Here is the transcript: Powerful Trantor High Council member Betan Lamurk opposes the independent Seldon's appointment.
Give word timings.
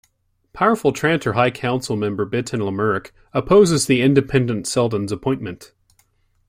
Powerful 0.51 0.93
Trantor 0.93 1.33
High 1.35 1.51
Council 1.51 1.95
member 1.95 2.25
Betan 2.25 2.59
Lamurk 2.65 3.11
opposes 3.33 3.85
the 3.85 4.01
independent 4.01 4.65
Seldon's 4.65 5.11
appointment. 5.11 5.73